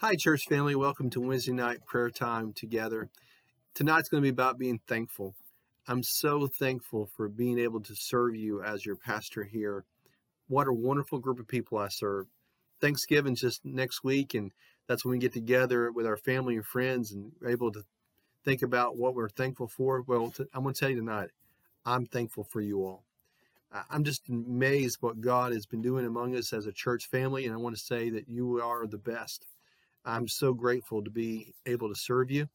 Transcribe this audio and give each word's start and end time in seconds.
Hi, 0.00 0.14
church 0.14 0.44
family. 0.48 0.76
Welcome 0.76 1.10
to 1.10 1.20
Wednesday 1.20 1.50
night 1.50 1.84
prayer 1.84 2.08
time 2.08 2.52
together. 2.52 3.08
Tonight's 3.74 4.08
going 4.08 4.22
to 4.22 4.26
be 4.26 4.30
about 4.30 4.56
being 4.56 4.78
thankful. 4.86 5.34
I'm 5.88 6.04
so 6.04 6.46
thankful 6.46 7.10
for 7.16 7.28
being 7.28 7.58
able 7.58 7.80
to 7.80 7.96
serve 7.96 8.36
you 8.36 8.62
as 8.62 8.86
your 8.86 8.94
pastor 8.94 9.42
here. 9.42 9.84
What 10.46 10.68
a 10.68 10.72
wonderful 10.72 11.18
group 11.18 11.40
of 11.40 11.48
people 11.48 11.78
I 11.78 11.88
serve. 11.88 12.26
Thanksgiving's 12.80 13.40
just 13.40 13.64
next 13.64 14.04
week, 14.04 14.34
and 14.34 14.52
that's 14.86 15.04
when 15.04 15.10
we 15.10 15.18
get 15.18 15.32
together 15.32 15.90
with 15.90 16.06
our 16.06 16.16
family 16.16 16.54
and 16.54 16.64
friends 16.64 17.10
and 17.10 17.32
able 17.44 17.72
to 17.72 17.82
think 18.44 18.62
about 18.62 18.96
what 18.96 19.16
we're 19.16 19.28
thankful 19.28 19.66
for. 19.66 20.02
Well, 20.02 20.32
I'm 20.54 20.62
going 20.62 20.74
to 20.74 20.78
tell 20.78 20.90
you 20.90 21.00
tonight, 21.00 21.30
I'm 21.84 22.06
thankful 22.06 22.44
for 22.44 22.60
you 22.60 22.84
all. 22.84 23.02
I'm 23.90 24.04
just 24.04 24.28
amazed 24.28 24.98
what 25.00 25.20
God 25.20 25.52
has 25.52 25.66
been 25.66 25.82
doing 25.82 26.06
among 26.06 26.36
us 26.36 26.52
as 26.52 26.66
a 26.66 26.72
church 26.72 27.08
family, 27.08 27.46
and 27.46 27.52
I 27.52 27.58
want 27.58 27.76
to 27.76 27.82
say 27.82 28.10
that 28.10 28.28
you 28.28 28.62
are 28.62 28.86
the 28.86 28.96
best. 28.96 29.44
I'm 30.08 30.26
so 30.26 30.54
grateful 30.54 31.04
to 31.04 31.10
be 31.10 31.54
able 31.66 31.88
to 31.88 31.94
serve 31.94 32.30
you. 32.30 32.48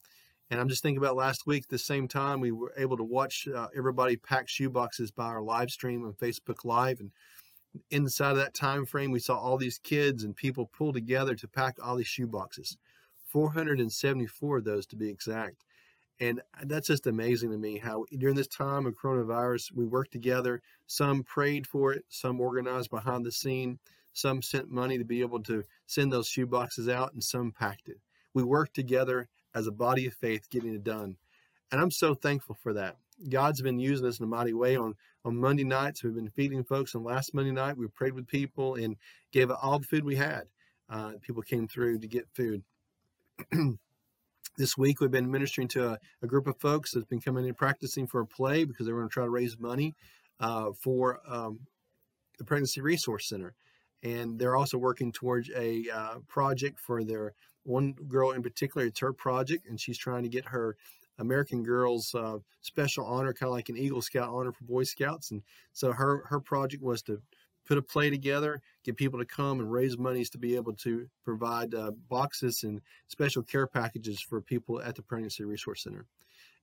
And 0.49 0.59
I'm 0.59 0.69
just 0.69 0.83
thinking 0.83 0.97
about 0.97 1.15
last 1.15 1.47
week, 1.47 1.67
the 1.67 1.77
same 1.77 2.07
time, 2.07 2.39
we 2.39 2.51
were 2.51 2.73
able 2.77 2.97
to 2.97 3.03
watch 3.03 3.47
uh, 3.47 3.67
everybody 3.75 4.17
pack 4.17 4.49
shoe 4.49 4.69
boxes 4.69 5.11
by 5.11 5.25
our 5.25 5.41
live 5.41 5.69
stream 5.69 6.03
on 6.05 6.13
Facebook 6.13 6.65
Live. 6.65 6.99
And 6.99 7.11
inside 7.89 8.31
of 8.31 8.37
that 8.37 8.53
time 8.53 8.85
frame, 8.85 9.11
we 9.11 9.19
saw 9.19 9.37
all 9.37 9.57
these 9.57 9.77
kids 9.77 10.23
and 10.23 10.35
people 10.35 10.69
pull 10.77 10.93
together 10.93 11.35
to 11.35 11.47
pack 11.47 11.77
all 11.81 11.95
these 11.95 12.07
shoe 12.07 12.27
boxes 12.27 12.77
474 13.29 14.57
of 14.57 14.63
those 14.63 14.85
to 14.87 14.95
be 14.95 15.09
exact. 15.09 15.63
And 16.19 16.41
that's 16.63 16.87
just 16.87 17.07
amazing 17.07 17.51
to 17.51 17.57
me 17.57 17.79
how 17.79 18.05
during 18.17 18.35
this 18.35 18.47
time 18.47 18.85
of 18.85 18.95
coronavirus, 18.95 19.71
we 19.73 19.85
worked 19.85 20.11
together. 20.11 20.61
Some 20.85 21.23
prayed 21.23 21.65
for 21.65 21.93
it, 21.93 22.05
some 22.09 22.39
organized 22.39 22.91
behind 22.91 23.25
the 23.25 23.31
scene, 23.31 23.79
some 24.13 24.41
sent 24.41 24.71
money 24.71 24.97
to 24.97 25.03
be 25.03 25.21
able 25.21 25.41
to 25.43 25.63
send 25.87 26.11
those 26.11 26.27
shoe 26.27 26.45
boxes 26.45 26.87
out, 26.87 27.13
and 27.13 27.23
some 27.23 27.51
packed 27.51 27.89
it. 27.89 27.97
We 28.33 28.43
worked 28.43 28.75
together 28.75 29.27
as 29.55 29.67
a 29.67 29.71
body 29.71 30.07
of 30.07 30.13
faith 30.13 30.49
getting 30.49 30.73
it 30.73 30.83
done. 30.83 31.15
And 31.71 31.81
I'm 31.81 31.91
so 31.91 32.13
thankful 32.13 32.55
for 32.61 32.73
that. 32.73 32.97
God's 33.29 33.61
been 33.61 33.79
using 33.79 34.07
us 34.07 34.19
in 34.19 34.25
a 34.25 34.27
mighty 34.27 34.53
way. 34.53 34.75
On, 34.75 34.95
on 35.25 35.37
Monday 35.37 35.63
nights, 35.63 36.03
we've 36.03 36.15
been 36.15 36.29
feeding 36.29 36.63
folks. 36.63 36.93
And 36.93 37.03
last 37.03 37.33
Monday 37.33 37.51
night, 37.51 37.77
we 37.77 37.87
prayed 37.87 38.13
with 38.13 38.27
people 38.27 38.75
and 38.75 38.95
gave 39.31 39.51
all 39.51 39.79
the 39.79 39.85
food 39.85 40.03
we 40.03 40.15
had. 40.15 40.43
Uh, 40.89 41.13
people 41.21 41.41
came 41.41 41.67
through 41.67 41.99
to 41.99 42.07
get 42.07 42.27
food. 42.33 42.63
this 44.57 44.77
week, 44.77 44.99
we've 44.99 45.11
been 45.11 45.31
ministering 45.31 45.67
to 45.69 45.91
a, 45.91 45.99
a, 46.21 46.27
group 46.27 46.45
of 46.45 46.57
folks 46.57 46.91
that's 46.91 47.05
been 47.05 47.21
coming 47.21 47.47
in 47.47 47.53
practicing 47.53 48.05
for 48.05 48.21
a 48.21 48.25
play 48.25 48.63
because 48.63 48.85
they 48.85 48.91
were 48.91 48.99
going 48.99 49.09
to 49.09 49.13
try 49.13 49.23
to 49.23 49.29
raise 49.29 49.57
money 49.57 49.95
uh, 50.39 50.71
for 50.79 51.21
um, 51.27 51.59
the 52.37 52.43
Pregnancy 52.43 52.81
Resource 52.81 53.27
Center 53.29 53.55
and 54.03 54.37
they're 54.37 54.55
also 54.55 54.77
working 54.77 55.11
towards 55.11 55.49
a 55.55 55.85
uh, 55.93 56.15
project 56.27 56.79
for 56.79 57.03
their 57.03 57.33
one 57.63 57.93
girl 57.93 58.31
in 58.31 58.43
particular. 58.43 58.85
It's 58.85 58.99
her 58.99 59.13
project, 59.13 59.67
and 59.67 59.79
she's 59.79 59.97
trying 59.97 60.23
to 60.23 60.29
get 60.29 60.45
her 60.45 60.75
American 61.19 61.63
Girls 61.63 62.13
uh, 62.13 62.39
special 62.61 63.05
honor, 63.05 63.33
kind 63.33 63.49
of 63.49 63.53
like 63.53 63.69
an 63.69 63.77
Eagle 63.77 64.01
Scout 64.01 64.29
honor 64.29 64.51
for 64.51 64.63
Boy 64.65 64.83
Scouts. 64.83 65.31
And 65.31 65.41
so 65.71 65.91
her 65.91 66.25
her 66.27 66.39
project 66.39 66.83
was 66.83 67.01
to 67.03 67.21
put 67.65 67.77
a 67.77 67.81
play 67.81 68.09
together, 68.09 68.61
get 68.83 68.97
people 68.97 69.19
to 69.19 69.25
come 69.25 69.59
and 69.59 69.71
raise 69.71 69.97
monies 69.97 70.29
to 70.31 70.37
be 70.37 70.55
able 70.55 70.73
to 70.73 71.07
provide 71.23 71.73
uh, 71.73 71.91
boxes 72.09 72.63
and 72.63 72.81
special 73.07 73.41
care 73.41 73.67
packages 73.67 74.19
for 74.19 74.41
people 74.41 74.81
at 74.81 74.95
the 74.95 75.01
Pregnancy 75.01 75.43
Resource 75.45 75.83
Center. 75.83 76.05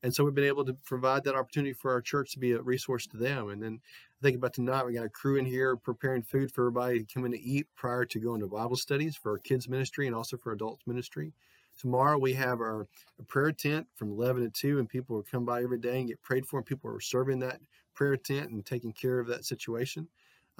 And 0.02 0.14
so 0.14 0.24
we've 0.24 0.34
been 0.34 0.44
able 0.44 0.64
to 0.64 0.74
provide 0.84 1.24
that 1.24 1.34
opportunity 1.34 1.74
for 1.74 1.92
our 1.92 2.00
church 2.00 2.32
to 2.32 2.38
be 2.38 2.52
a 2.52 2.62
resource 2.62 3.06
to 3.08 3.16
them. 3.16 3.50
And 3.50 3.62
then 3.62 3.80
I 4.20 4.22
think 4.22 4.36
about 4.36 4.54
tonight, 4.54 4.86
we 4.86 4.94
got 4.94 5.04
a 5.04 5.10
crew 5.10 5.36
in 5.36 5.44
here 5.44 5.76
preparing 5.76 6.22
food 6.22 6.50
for 6.50 6.62
everybody 6.62 7.00
to 7.00 7.14
come 7.14 7.26
in 7.26 7.32
to 7.32 7.40
eat 7.40 7.66
prior 7.76 8.04
to 8.06 8.18
going 8.18 8.40
to 8.40 8.46
Bible 8.46 8.76
studies 8.76 9.16
for 9.16 9.32
our 9.32 9.38
kids 9.38 9.68
ministry 9.68 10.06
and 10.06 10.16
also 10.16 10.36
for 10.36 10.52
adults 10.52 10.86
ministry. 10.86 11.32
Tomorrow 11.78 12.18
we 12.18 12.32
have 12.34 12.60
our 12.60 12.86
prayer 13.26 13.52
tent 13.52 13.86
from 13.94 14.10
11 14.10 14.42
to 14.42 14.50
2, 14.50 14.78
and 14.78 14.88
people 14.88 15.16
will 15.16 15.22
come 15.22 15.44
by 15.44 15.62
every 15.62 15.78
day 15.78 15.98
and 15.98 16.08
get 16.08 16.20
prayed 16.22 16.46
for, 16.46 16.58
and 16.58 16.66
people 16.66 16.90
are 16.90 17.00
serving 17.00 17.38
that 17.40 17.60
prayer 17.94 18.16
tent 18.16 18.50
and 18.50 18.64
taking 18.66 18.92
care 18.92 19.18
of 19.18 19.26
that 19.28 19.44
situation. 19.44 20.08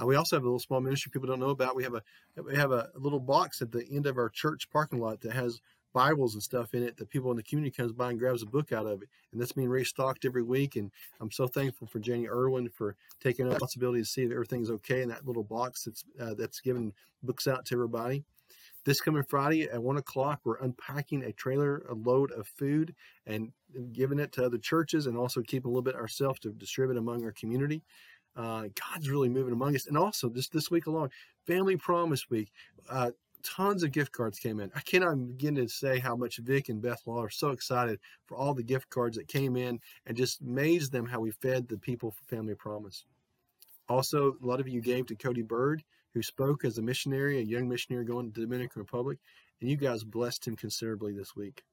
Uh, 0.01 0.07
we 0.07 0.17
also 0.17 0.37
have 0.37 0.45
a 0.45 0.47
little 0.47 0.59
small 0.59 0.81
ministry 0.81 1.11
people 1.11 1.29
don't 1.29 1.41
know 1.41 1.51
about. 1.51 1.77
We 1.77 1.83
have 1.83 1.95
a 1.95 2.03
we 2.43 2.57
have 2.57 2.73
a 2.73 2.89
little 2.95 3.21
box 3.21 3.61
at 3.61 3.73
the 3.73 3.87
end 3.91 4.07
of 4.07 4.17
our 4.17 4.31
church 4.31 4.69
parking 4.71 5.01
lot 5.01 5.21
that 5.23 5.33
has 5.33 5.61
Bibles 5.93 6.35
and 6.35 6.43
stuff 6.43 6.75
in 6.75 6.83
it 6.83 6.97
that 6.97 7.11
people 7.11 7.31
in 7.31 7.37
the 7.37 7.43
community 7.43 7.75
comes 7.75 7.93
by 7.93 8.11
and 8.11 8.19
grabs 8.19 8.43
a 8.43 8.47
book 8.47 8.73
out 8.73 8.87
of 8.87 9.03
it. 9.03 9.09
And 9.33 9.41
that's 9.41 9.53
being 9.53 9.69
restocked 9.69 10.25
every 10.25 10.43
week. 10.43 10.77
And 10.77 10.91
I'm 11.21 11.31
so 11.31 11.47
thankful 11.47 11.87
for 11.87 11.99
Jenny 11.99 12.29
Irwin 12.29 12.69
for 12.69 12.97
taking 13.21 13.45
the 13.45 13.53
responsibility 13.53 14.01
to 14.01 14.07
see 14.07 14.27
that 14.27 14.35
everything's 14.35 14.71
okay 14.71 15.03
in 15.03 15.09
that 15.09 15.27
little 15.27 15.45
box 15.45 15.85
that's 15.85 16.05
uh, 16.21 16.35
that's 16.35 16.61
giving 16.61 16.93
books 17.23 17.47
out 17.47 17.65
to 17.67 17.75
everybody. 17.75 18.25
This 18.85 19.01
coming 19.01 19.23
Friday 19.23 19.65
at 19.65 19.83
one 19.83 19.99
o'clock, 19.99 20.41
we're 20.45 20.59
unpacking 20.59 21.25
a 21.25 21.33
trailer, 21.33 21.85
a 21.91 21.95
load 21.95 22.33
of 22.33 22.47
food, 22.47 22.95
and 23.27 23.53
giving 23.93 24.19
it 24.19 24.33
to 24.33 24.45
other 24.45 24.57
churches, 24.57 25.07
and 25.07 25.19
also 25.19 25.43
keeping 25.43 25.69
a 25.69 25.71
little 25.71 25.83
bit 25.83 25.97
ourselves 25.97 26.41
to 26.41 26.51
distribute 26.51 26.97
among 26.97 27.23
our 27.25 27.33
community. 27.33 27.83
Uh, 28.37 28.69
God's 28.75 29.11
really 29.11 29.29
moving 29.29 29.53
among 29.53 29.75
us, 29.75 29.87
and 29.87 29.99
also 29.99 30.31
just 30.31 30.53
this 30.53 30.71
week 30.71 30.87
alone, 30.87 31.11
Family 31.47 31.77
Promise 31.77 32.31
Week. 32.31 32.51
Uh, 32.89 33.11
tons 33.43 33.83
of 33.83 33.93
gift 33.93 34.13
cards 34.13 34.39
came 34.39 34.61
in. 34.61 34.71
I 34.75 34.81
cannot 34.81 35.17
begin 35.27 35.55
to 35.57 35.69
say 35.69 35.99
how 35.99 36.17
much 36.17 36.39
Vic 36.39 36.69
and 36.69 36.81
Beth 36.81 37.03
Law 37.07 37.23
are 37.23 37.31
so 37.31 37.51
excited 37.51 37.99
for 38.27 38.37
all 38.37 38.55
the 38.55 38.63
gift 38.63 38.89
cards 38.91 39.17
that 39.17 39.29
came 39.29 39.57
in 39.57 39.81
and 40.07 40.17
just 40.17 40.41
amazed 40.41 40.93
them 40.93 41.07
how 41.07 41.21
we 41.21 41.31
fed 41.31 41.69
the 41.69 41.79
people 41.79 42.11
for 42.11 42.25
Family 42.25 42.55
Promise. 42.55 43.05
Also, 43.89 44.37
a 44.43 44.47
lot 44.47 44.61
of 44.61 44.69
you 44.69 44.81
gave 44.81 45.07
to 45.07 45.17
Cody 45.17 45.43
Bird, 45.43 45.83
who 46.15 46.23
spoke 46.23 46.65
as 46.65 46.79
a 46.79 46.83
missionary, 46.83 47.39
a 47.39 47.43
young 47.43 47.69
missionary 47.69 48.05
going 48.05 48.27
to 48.27 48.41
the 48.41 48.47
Dominican 48.47 48.81
Republic, 48.81 49.19
and 49.61 49.71
you 49.71 49.77
guys 49.77 50.05
blessed 50.05 50.47
him 50.47 50.57
considerably 50.57 51.13
this 51.13 51.35
week. 51.37 51.65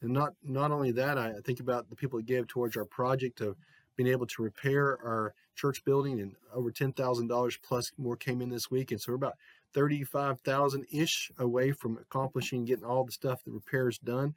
And 0.00 0.12
not 0.12 0.34
not 0.42 0.72
only 0.72 0.90
that, 0.92 1.16
I 1.16 1.32
think 1.44 1.60
about 1.60 1.88
the 1.88 1.96
people 1.96 2.18
that 2.18 2.26
gave 2.26 2.46
towards 2.46 2.76
our 2.76 2.84
project 2.84 3.40
of 3.40 3.56
being 3.96 4.08
able 4.08 4.26
to 4.26 4.42
repair 4.42 4.98
our 5.04 5.34
church 5.54 5.84
building, 5.84 6.20
and 6.20 6.34
over 6.52 6.70
ten 6.70 6.92
thousand 6.92 7.28
dollars 7.28 7.58
plus 7.62 7.92
more 7.98 8.16
came 8.16 8.40
in 8.40 8.48
this 8.48 8.70
week, 8.70 8.90
and 8.90 9.00
so 9.00 9.12
we're 9.12 9.16
about 9.16 9.36
35,000 9.74 10.86
ish 10.92 11.30
away 11.38 11.72
from 11.72 11.98
accomplishing 11.98 12.64
getting 12.64 12.84
all 12.84 13.04
the 13.04 13.12
stuff, 13.12 13.42
the 13.44 13.50
repairs 13.50 13.98
done. 13.98 14.34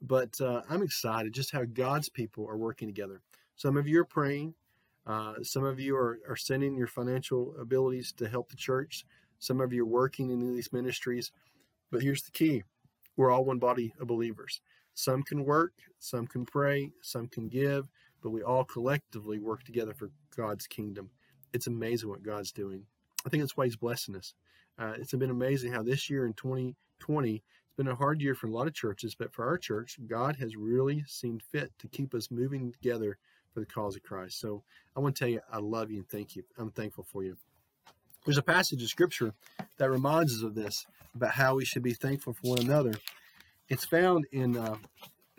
But 0.00 0.40
uh, 0.40 0.62
I'm 0.70 0.82
excited 0.82 1.32
just 1.32 1.50
how 1.50 1.64
God's 1.64 2.08
people 2.08 2.46
are 2.48 2.56
working 2.56 2.88
together. 2.88 3.20
Some 3.56 3.76
of 3.76 3.88
you 3.88 4.00
are 4.00 4.04
praying. 4.04 4.54
Uh, 5.06 5.34
some 5.42 5.64
of 5.64 5.80
you 5.80 5.96
are, 5.96 6.20
are 6.28 6.36
sending 6.36 6.76
your 6.76 6.86
financial 6.86 7.54
abilities 7.60 8.12
to 8.12 8.28
help 8.28 8.50
the 8.50 8.56
church. 8.56 9.04
Some 9.38 9.60
of 9.60 9.72
you 9.72 9.82
are 9.82 9.88
working 9.88 10.30
in 10.30 10.54
these 10.54 10.72
ministries. 10.72 11.32
But 11.90 12.02
here's 12.02 12.22
the 12.22 12.30
key 12.30 12.62
we're 13.16 13.30
all 13.30 13.44
one 13.44 13.58
body 13.58 13.94
of 14.00 14.06
believers. 14.06 14.60
Some 14.94 15.22
can 15.22 15.44
work, 15.44 15.72
some 15.98 16.26
can 16.26 16.44
pray, 16.44 16.90
some 17.02 17.28
can 17.28 17.48
give, 17.48 17.88
but 18.22 18.30
we 18.30 18.42
all 18.42 18.64
collectively 18.64 19.38
work 19.38 19.64
together 19.64 19.94
for 19.94 20.10
God's 20.36 20.66
kingdom. 20.66 21.10
It's 21.52 21.66
amazing 21.66 22.08
what 22.08 22.22
God's 22.22 22.52
doing. 22.52 22.84
I 23.26 23.28
think 23.28 23.42
that's 23.42 23.56
why 23.56 23.64
He's 23.64 23.76
blessing 23.76 24.16
us. 24.16 24.34
Uh, 24.78 24.94
it's 24.98 25.12
been 25.12 25.30
amazing 25.30 25.72
how 25.72 25.82
this 25.82 26.08
year 26.08 26.24
in 26.24 26.32
2020, 26.34 27.34
it's 27.34 27.76
been 27.76 27.88
a 27.88 27.94
hard 27.94 28.20
year 28.20 28.34
for 28.34 28.46
a 28.46 28.50
lot 28.50 28.68
of 28.68 28.74
churches, 28.74 29.14
but 29.14 29.32
for 29.32 29.44
our 29.44 29.58
church, 29.58 29.98
God 30.06 30.36
has 30.36 30.56
really 30.56 31.04
seen 31.06 31.40
fit 31.50 31.72
to 31.80 31.88
keep 31.88 32.14
us 32.14 32.30
moving 32.30 32.72
together 32.72 33.18
for 33.52 33.60
the 33.60 33.66
cause 33.66 33.96
of 33.96 34.04
Christ. 34.04 34.38
So 34.38 34.62
I 34.96 35.00
want 35.00 35.16
to 35.16 35.18
tell 35.18 35.28
you, 35.28 35.40
I 35.52 35.58
love 35.58 35.90
you 35.90 35.98
and 35.98 36.08
thank 36.08 36.36
you. 36.36 36.44
I'm 36.56 36.70
thankful 36.70 37.04
for 37.10 37.24
you. 37.24 37.36
There's 38.24 38.38
a 38.38 38.42
passage 38.42 38.82
of 38.82 38.88
scripture 38.88 39.34
that 39.78 39.90
reminds 39.90 40.34
us 40.34 40.42
of 40.42 40.54
this, 40.54 40.86
about 41.14 41.32
how 41.32 41.56
we 41.56 41.64
should 41.64 41.82
be 41.82 41.94
thankful 41.94 42.34
for 42.34 42.50
one 42.50 42.60
another. 42.60 42.94
It's 43.68 43.84
found 43.84 44.26
in 44.30 44.56
uh, 44.56 44.76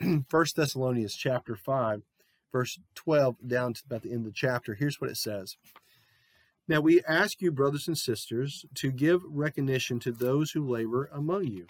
1 0.00 0.24
Thessalonians 0.30 1.14
chapter 1.14 1.56
5, 1.56 2.02
verse 2.52 2.78
12 2.94 3.36
down 3.46 3.74
to 3.74 3.82
about 3.86 4.02
the 4.02 4.10
end 4.10 4.26
of 4.26 4.32
the 4.32 4.32
chapter. 4.32 4.74
Here's 4.74 5.00
what 5.00 5.08
it 5.08 5.16
says. 5.16 5.56
Now 6.70 6.80
we 6.80 7.02
ask 7.02 7.40
you, 7.40 7.50
brothers 7.50 7.88
and 7.88 7.98
sisters, 7.98 8.64
to 8.76 8.92
give 8.92 9.22
recognition 9.28 9.98
to 10.00 10.12
those 10.12 10.52
who 10.52 10.64
labor 10.64 11.10
among 11.12 11.48
you 11.48 11.66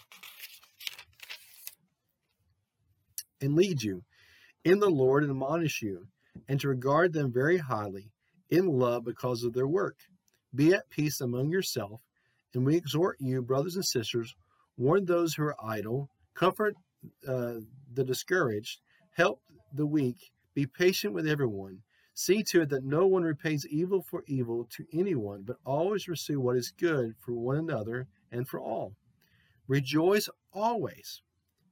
and 3.41 3.55
lead 3.55 3.83
you 3.83 4.03
in 4.63 4.79
the 4.79 4.91
Lord 4.91 5.23
and 5.23 5.31
admonish 5.31 5.81
you, 5.81 6.09
and 6.47 6.61
to 6.61 6.69
regard 6.69 7.15
them 7.15 7.33
very 7.33 7.57
highly 7.57 8.11
in 8.51 8.67
love 8.67 9.07
because 9.07 9.43
of 9.43 9.55
their 9.55 9.67
work. 9.67 9.97
Be 10.55 10.75
at 10.75 10.91
peace 10.91 11.23
among 11.23 11.49
yourself, 11.49 12.03
and 12.53 12.67
we 12.67 12.77
exhort 12.77 13.17
you, 13.21 13.41
brothers 13.41 13.77
and 13.77 13.87
sisters, 13.87 14.35
warn 14.77 15.07
those 15.07 15.33
who 15.33 15.45
are 15.45 15.57
idle, 15.65 16.11
comfort 16.35 16.75
uh, 17.27 17.55
the 17.91 18.05
discouraged, 18.05 18.81
help 19.17 19.41
the 19.73 19.87
weak, 19.87 20.31
be 20.53 20.67
patient 20.67 21.15
with 21.15 21.27
everyone. 21.27 21.79
See 22.21 22.43
to 22.49 22.61
it 22.61 22.69
that 22.69 22.85
no 22.85 23.07
one 23.07 23.23
repays 23.23 23.67
evil 23.71 24.03
for 24.03 24.25
evil 24.27 24.69
to 24.77 24.85
anyone, 24.93 25.41
but 25.43 25.57
always 25.65 26.05
pursue 26.05 26.39
what 26.39 26.55
is 26.55 26.71
good 26.71 27.15
for 27.19 27.33
one 27.33 27.57
another 27.57 28.09
and 28.31 28.47
for 28.47 28.61
all. 28.61 28.93
Rejoice 29.67 30.29
always. 30.53 31.23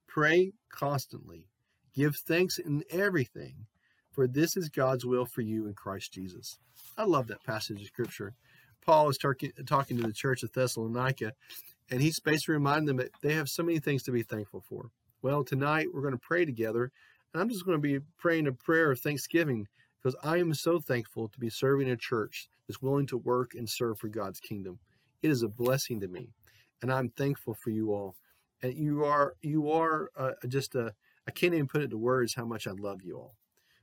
Pray 0.06 0.52
constantly. 0.72 1.48
Give 1.94 2.16
thanks 2.16 2.58
in 2.58 2.82
everything, 2.88 3.66
for 4.10 4.26
this 4.26 4.56
is 4.56 4.70
God's 4.70 5.04
will 5.04 5.26
for 5.26 5.42
you 5.42 5.66
in 5.66 5.74
Christ 5.74 6.14
Jesus. 6.14 6.58
I 6.96 7.04
love 7.04 7.26
that 7.26 7.44
passage 7.44 7.82
of 7.82 7.86
Scripture. 7.86 8.32
Paul 8.80 9.10
is 9.10 9.18
talking 9.18 9.52
talking 9.66 9.98
to 9.98 10.06
the 10.06 10.14
church 10.14 10.42
of 10.42 10.54
Thessalonica, 10.54 11.32
and 11.90 12.00
he's 12.00 12.20
basically 12.20 12.54
reminding 12.54 12.86
them 12.86 12.96
that 12.96 13.10
they 13.20 13.34
have 13.34 13.50
so 13.50 13.62
many 13.62 13.80
things 13.80 14.02
to 14.04 14.12
be 14.12 14.22
thankful 14.22 14.64
for. 14.66 14.88
Well, 15.20 15.44
tonight 15.44 15.88
we're 15.92 16.00
going 16.00 16.14
to 16.14 16.18
pray 16.18 16.46
together, 16.46 16.90
and 17.34 17.42
I'm 17.42 17.50
just 17.50 17.66
going 17.66 17.76
to 17.76 17.86
be 17.86 18.02
praying 18.16 18.46
a 18.46 18.52
prayer 18.52 18.90
of 18.90 19.00
thanksgiving 19.00 19.66
because 20.02 20.16
I 20.22 20.38
am 20.38 20.54
so 20.54 20.80
thankful 20.80 21.28
to 21.28 21.38
be 21.38 21.50
serving 21.50 21.90
a 21.90 21.96
church 21.96 22.48
that's 22.66 22.82
willing 22.82 23.06
to 23.08 23.18
work 23.18 23.52
and 23.54 23.68
serve 23.68 23.98
for 23.98 24.08
God's 24.08 24.40
kingdom. 24.40 24.78
It 25.22 25.30
is 25.30 25.42
a 25.42 25.48
blessing 25.48 26.00
to 26.00 26.08
me, 26.08 26.30
and 26.82 26.92
I'm 26.92 27.10
thankful 27.10 27.54
for 27.54 27.70
you 27.70 27.92
all. 27.92 28.16
And 28.62 28.74
you 28.74 29.04
are 29.04 29.34
you 29.42 29.70
are 29.70 30.10
uh, 30.16 30.32
just 30.48 30.74
a 30.74 30.94
I 31.26 31.30
can't 31.30 31.54
even 31.54 31.68
put 31.68 31.82
it 31.82 31.90
to 31.90 31.98
words 31.98 32.34
how 32.34 32.44
much 32.44 32.66
I 32.66 32.72
love 32.72 33.02
you 33.02 33.16
all. 33.16 33.34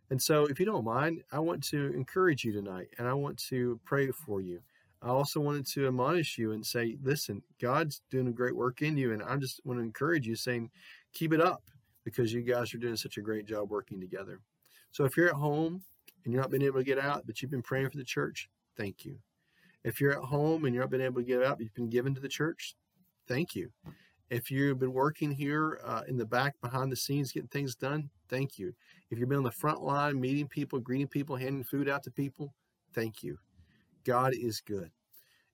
And 0.10 0.22
so, 0.22 0.46
if 0.46 0.60
you 0.60 0.66
don't 0.66 0.86
mind, 0.86 1.24
I 1.32 1.40
want 1.40 1.64
to 1.66 1.94
encourage 1.94 2.44
you 2.44 2.52
tonight, 2.52 2.88
and 2.98 3.08
I 3.08 3.14
want 3.14 3.38
to 3.50 3.80
pray 3.86 4.12
for 4.12 4.42
you. 4.42 4.62
I 5.02 5.10
also 5.10 5.40
wanted 5.40 5.68
to 5.68 5.88
admonish 5.88 6.38
you 6.38 6.52
and 6.52 6.66
say, 6.66 6.98
listen, 7.04 7.44
God's 7.62 8.02
doing 8.10 8.28
a 8.28 8.32
great 8.32 8.56
work 8.56 8.82
in 8.82 8.98
you, 8.98 9.14
and 9.14 9.22
I 9.22 9.36
just 9.38 9.62
want 9.66 9.80
to 9.80 9.84
encourage 9.84 10.28
you, 10.28 10.36
saying, 10.36 10.70
keep 11.14 11.34
it 11.34 11.42
up 11.42 11.64
because 12.04 12.34
you 12.34 12.42
guys 12.42 12.74
are 12.74 12.80
doing 12.80 12.96
such 12.96 13.18
a 13.18 13.22
great 13.22 13.46
job 13.46 13.70
working 13.70 14.00
together. 14.00 14.40
So 14.92 15.06
if 15.06 15.18
you're 15.18 15.30
at 15.30 15.36
home 15.36 15.84
and 16.26 16.34
you're 16.34 16.42
not 16.42 16.52
been 16.52 16.64
able 16.64 16.80
to 16.80 16.84
get 16.84 17.00
out, 17.00 17.26
but 17.26 17.42
you've 17.42 17.52
been 17.52 17.62
praying 17.62 17.90
for 17.90 17.98
the 17.98 18.04
church, 18.04 18.50
thank 18.76 19.06
you. 19.06 19.18
If 19.84 20.02
you're 20.02 20.14
at 20.14 20.24
home 20.24 20.66
and 20.66 20.74
you're 20.74 20.84
not 20.84 20.90
been 20.90 21.02
able 21.02 21.22
to 21.22 21.28
get 21.28 21.44
out, 21.44 21.58
but 21.58 21.64
you've 21.64 21.76
been 21.76 21.90
given 21.90 22.16
to 22.16 22.22
the 22.22 22.28
church, 22.28 22.76
thank 23.28 23.56
you. 23.56 23.70
If 24.32 24.50
you've 24.50 24.80
been 24.80 24.94
working 24.94 25.32
here 25.32 25.80
uh, 25.86 26.02
in 26.08 26.18
the 26.18 26.26
back 26.26 26.56
behind 26.62 26.92
the 26.92 26.96
scenes 26.96 27.32
getting 27.32 27.48
things 27.50 27.76
done, 27.76 28.10
thank 28.28 28.58
you. 28.58 28.74
If 29.12 29.20
you've 29.20 29.30
been 29.30 29.38
on 29.38 29.44
the 29.44 29.52
front 29.52 29.84
line 29.84 30.20
meeting 30.20 30.48
people, 30.48 30.80
greeting 30.80 31.08
people, 31.08 31.36
handing 31.36 31.64
food 31.64 31.88
out 31.88 32.04
to 32.04 32.12
people, 32.12 32.54
thank 32.94 33.22
you. 33.22 33.38
God 34.04 34.34
is 34.34 34.62
good. 34.62 34.90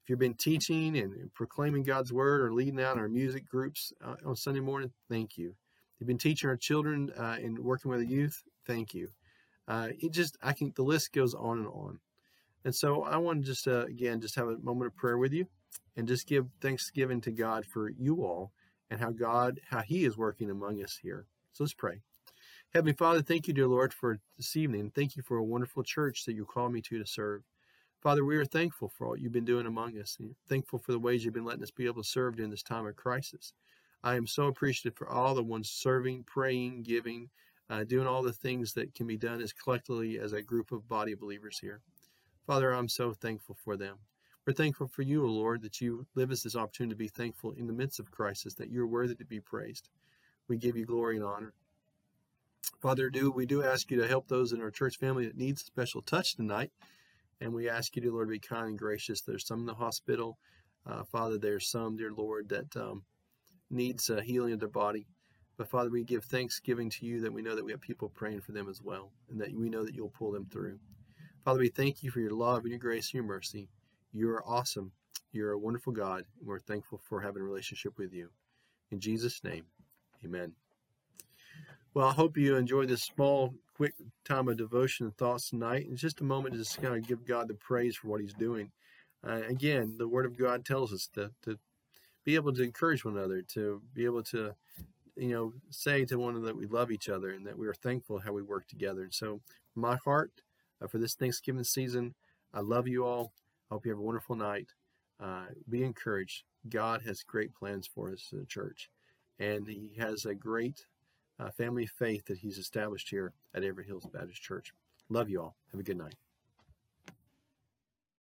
If 0.03 0.09
you've 0.09 0.19
been 0.19 0.35
teaching 0.35 0.97
and 0.97 1.33
proclaiming 1.33 1.83
God's 1.83 2.13
word 2.13 2.41
or 2.41 2.53
leading 2.53 2.81
out 2.81 2.97
our 2.97 3.09
music 3.09 3.45
groups 3.47 3.91
uh, 4.03 4.15
on 4.25 4.35
Sunday 4.37 4.61
morning, 4.61 4.91
thank 5.09 5.37
you. 5.37 5.49
If 5.49 5.99
you've 5.99 6.07
been 6.07 6.17
teaching 6.17 6.49
our 6.49 6.57
children 6.57 7.11
uh, 7.17 7.37
and 7.41 7.59
working 7.59 7.91
with 7.91 7.99
the 7.99 8.07
youth, 8.07 8.41
thank 8.65 8.93
you. 8.93 9.09
Uh, 9.67 9.89
it 9.99 10.11
just, 10.11 10.37
I 10.41 10.53
think 10.53 10.75
the 10.75 10.83
list 10.83 11.13
goes 11.13 11.33
on 11.33 11.59
and 11.59 11.67
on. 11.67 11.99
And 12.63 12.75
so 12.75 13.03
I 13.03 13.17
want 13.17 13.41
to 13.41 13.45
just, 13.45 13.67
uh, 13.67 13.85
again, 13.85 14.21
just 14.21 14.35
have 14.35 14.47
a 14.47 14.57
moment 14.57 14.87
of 14.87 14.95
prayer 14.95 15.17
with 15.17 15.33
you 15.33 15.47
and 15.95 16.07
just 16.07 16.27
give 16.27 16.47
thanksgiving 16.61 17.21
to 17.21 17.31
God 17.31 17.65
for 17.65 17.89
you 17.89 18.23
all 18.23 18.51
and 18.89 18.99
how 18.99 19.11
God, 19.11 19.59
how 19.69 19.81
He 19.81 20.05
is 20.05 20.17
working 20.17 20.49
among 20.49 20.83
us 20.83 20.99
here. 21.01 21.25
So 21.53 21.63
let's 21.63 21.73
pray. 21.73 22.01
Heavenly 22.73 22.93
Father, 22.93 23.21
thank 23.21 23.47
you, 23.47 23.53
dear 23.53 23.67
Lord, 23.67 23.93
for 23.93 24.19
this 24.37 24.55
evening. 24.55 24.91
Thank 24.95 25.15
you 25.15 25.23
for 25.23 25.37
a 25.37 25.43
wonderful 25.43 25.83
church 25.83 26.23
that 26.25 26.33
you 26.33 26.45
call 26.45 26.69
me 26.69 26.81
to 26.81 26.99
to 26.99 27.05
serve. 27.05 27.43
Father, 28.01 28.25
we 28.25 28.37
are 28.37 28.45
thankful 28.45 28.89
for 28.89 29.09
what 29.09 29.19
you've 29.19 29.31
been 29.31 29.45
doing 29.45 29.67
among 29.67 29.99
us. 29.99 30.17
And 30.19 30.35
thankful 30.47 30.79
for 30.79 30.91
the 30.91 30.99
ways 30.99 31.23
you've 31.23 31.33
been 31.33 31.45
letting 31.45 31.63
us 31.63 31.71
be 31.71 31.85
able 31.85 32.01
to 32.01 32.07
serve 32.07 32.35
during 32.35 32.49
this 32.49 32.63
time 32.63 32.85
of 32.85 32.95
crisis. 32.95 33.53
I 34.03 34.15
am 34.15 34.25
so 34.25 34.47
appreciative 34.47 34.97
for 34.97 35.09
all 35.09 35.35
the 35.35 35.43
ones 35.43 35.69
serving, 35.69 36.23
praying, 36.23 36.83
giving, 36.83 37.29
uh, 37.71 37.85
doing 37.85 38.05
all 38.05 38.21
the 38.21 38.33
things 38.33 38.73
that 38.73 38.93
can 38.93 39.07
be 39.07 39.17
done 39.17 39.41
as 39.41 39.53
collectively 39.53 40.19
as 40.19 40.33
a 40.33 40.41
group 40.41 40.73
of 40.73 40.89
body 40.89 41.15
believers 41.15 41.57
here. 41.57 41.79
Father, 42.45 42.73
I'm 42.73 42.89
so 42.89 43.13
thankful 43.13 43.55
for 43.63 43.77
them. 43.77 43.95
We're 44.45 44.53
thankful 44.53 44.87
for 44.87 45.03
you, 45.03 45.23
O 45.23 45.29
Lord, 45.29 45.61
that 45.61 45.79
you 45.79 46.05
live 46.13 46.31
us 46.31 46.43
this 46.43 46.55
opportunity 46.55 46.93
to 46.93 46.97
be 46.97 47.07
thankful 47.07 47.51
in 47.51 47.67
the 47.67 47.73
midst 47.73 47.99
of 47.99 48.11
crisis, 48.11 48.55
that 48.55 48.69
you're 48.69 48.87
worthy 48.87 49.15
to 49.15 49.25
be 49.25 49.39
praised. 49.39 49.87
We 50.49 50.57
give 50.57 50.75
you 50.75 50.85
glory 50.85 51.15
and 51.15 51.25
honor. 51.25 51.53
Father, 52.81 53.09
do 53.09 53.31
we 53.31 53.45
do 53.45 53.63
ask 53.63 53.89
you 53.89 54.01
to 54.01 54.07
help 54.07 54.27
those 54.27 54.51
in 54.51 54.61
our 54.61 54.71
church 54.71 54.97
family 54.97 55.25
that 55.27 55.37
needs 55.37 55.61
a 55.61 55.65
special 55.65 56.01
touch 56.01 56.35
tonight. 56.35 56.71
And 57.39 57.53
we 57.53 57.69
ask 57.69 57.95
you, 57.95 58.01
dear 58.01 58.11
Lord, 58.11 58.27
to 58.27 58.31
be 58.31 58.39
kind 58.39 58.67
and 58.67 58.77
gracious. 58.77 59.21
There's 59.21 59.47
some 59.47 59.61
in 59.61 59.65
the 59.65 59.75
hospital. 59.75 60.37
Uh, 60.85 61.03
Father, 61.03 61.37
there's 61.37 61.69
some, 61.69 61.95
dear 61.95 62.11
Lord, 62.11 62.49
that 62.49 62.75
um, 62.75 63.03
needs 63.69 64.09
uh, 64.09 64.19
healing 64.19 64.53
of 64.53 64.59
their 64.59 64.67
body. 64.67 65.05
But 65.57 65.69
Father, 65.69 65.89
we 65.89 66.03
give 66.03 66.23
thanksgiving 66.23 66.89
to 66.91 67.05
you 67.05 67.21
that 67.21 67.33
we 67.33 67.41
know 67.41 67.55
that 67.55 67.65
we 67.65 67.71
have 67.71 67.81
people 67.81 68.09
praying 68.09 68.41
for 68.41 68.51
them 68.51 68.69
as 68.69 68.81
well, 68.81 69.11
and 69.29 69.39
that 69.41 69.53
we 69.53 69.69
know 69.69 69.83
that 69.83 69.93
you'll 69.93 70.09
pull 70.09 70.31
them 70.31 70.47
through. 70.51 70.79
Father, 71.43 71.59
we 71.59 71.69
thank 71.69 72.03
you 72.03 72.11
for 72.11 72.19
your 72.19 72.31
love 72.31 72.61
and 72.63 72.69
your 72.69 72.79
grace 72.79 73.07
and 73.07 73.15
your 73.15 73.23
mercy. 73.23 73.67
You 74.13 74.29
are 74.29 74.43
awesome. 74.47 74.91
You're 75.31 75.51
a 75.51 75.59
wonderful 75.59 75.93
God, 75.93 76.25
and 76.39 76.47
we're 76.47 76.59
thankful 76.59 76.99
for 77.07 77.21
having 77.21 77.41
a 77.41 77.45
relationship 77.45 77.97
with 77.97 78.13
you. 78.13 78.29
In 78.91 78.99
Jesus' 78.99 79.43
name, 79.43 79.63
amen. 80.25 80.53
Well, 81.93 82.07
I 82.07 82.13
hope 82.13 82.37
you 82.37 82.55
enjoyed 82.55 82.89
this 82.89 83.03
small, 83.03 83.53
quick 83.75 83.93
time 84.23 84.47
of 84.47 84.57
devotion 84.57 85.07
and 85.07 85.17
thoughts 85.17 85.49
tonight. 85.49 85.87
It's 85.89 86.01
just 86.01 86.21
a 86.21 86.25
moment 86.25 86.53
to 86.53 86.59
just 86.59 86.81
kind 86.81 86.95
of 86.95 87.07
give 87.07 87.25
God 87.25 87.47
the 87.47 87.53
praise 87.53 87.95
for 87.95 88.07
what 88.07 88.21
He's 88.21 88.33
doing. 88.33 88.71
Uh, 89.27 89.41
again, 89.47 89.95
the 89.97 90.07
Word 90.07 90.25
of 90.25 90.37
God 90.37 90.65
tells 90.65 90.93
us 90.93 91.07
to, 91.15 91.31
to 91.43 91.57
be 92.23 92.35
able 92.35 92.53
to 92.53 92.63
encourage 92.63 93.03
one 93.03 93.17
another, 93.17 93.41
to 93.53 93.81
be 93.93 94.05
able 94.05 94.23
to, 94.23 94.55
you 95.15 95.29
know, 95.29 95.53
say 95.69 96.05
to 96.05 96.17
one 96.17 96.35
another 96.35 96.47
that 96.47 96.57
we 96.57 96.65
love 96.65 96.91
each 96.91 97.09
other 97.09 97.31
and 97.31 97.45
that 97.45 97.57
we 97.57 97.67
are 97.67 97.73
thankful 97.73 98.19
how 98.19 98.33
we 98.33 98.43
work 98.43 98.67
together. 98.67 99.03
And 99.03 99.13
so, 99.13 99.41
my 99.75 99.97
heart 99.97 100.31
uh, 100.81 100.87
for 100.87 100.97
this 100.97 101.15
Thanksgiving 101.15 101.63
season, 101.63 102.13
I 102.53 102.61
love 102.61 102.87
you 102.87 103.05
all. 103.05 103.33
I 103.69 103.75
hope 103.75 103.85
you 103.85 103.91
have 103.91 103.99
a 103.99 104.03
wonderful 104.03 104.35
night. 104.35 104.67
Uh, 105.19 105.45
be 105.69 105.83
encouraged. 105.83 106.43
God 106.69 107.01
has 107.05 107.23
great 107.23 107.53
plans 107.53 107.87
for 107.87 108.11
us 108.11 108.29
in 108.31 108.39
the 108.39 108.45
church, 108.45 108.89
and 109.39 109.67
He 109.67 109.91
has 109.97 110.25
a 110.25 110.35
great 110.35 110.85
uh, 111.39 111.51
family 111.51 111.85
faith 111.85 112.25
that 112.25 112.39
He's 112.39 112.57
established 112.57 113.09
here 113.09 113.33
at 113.53 113.63
Everett 113.63 113.87
Hills 113.87 114.07
Baptist 114.11 114.41
Church. 114.41 114.73
Love 115.09 115.29
you 115.29 115.41
all. 115.41 115.55
Have 115.71 115.79
a 115.79 115.83
good 115.83 115.97
night. 115.97 116.15